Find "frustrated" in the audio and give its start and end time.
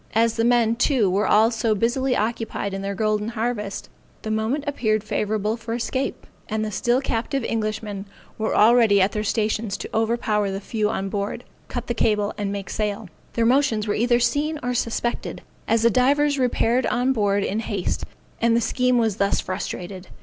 19.39-20.07